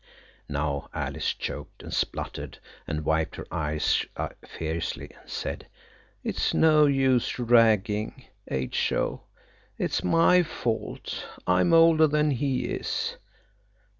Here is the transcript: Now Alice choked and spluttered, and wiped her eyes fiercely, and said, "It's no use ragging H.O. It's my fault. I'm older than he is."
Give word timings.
Now 0.49 0.89
Alice 0.95 1.31
choked 1.31 1.83
and 1.83 1.93
spluttered, 1.93 2.57
and 2.87 3.05
wiped 3.05 3.35
her 3.35 3.45
eyes 3.51 4.03
fiercely, 4.43 5.11
and 5.21 5.29
said, 5.29 5.67
"It's 6.23 6.55
no 6.55 6.87
use 6.87 7.37
ragging 7.37 8.25
H.O. 8.47 9.21
It's 9.77 10.03
my 10.03 10.41
fault. 10.41 11.27
I'm 11.45 11.71
older 11.71 12.07
than 12.07 12.31
he 12.31 12.65
is." 12.65 13.15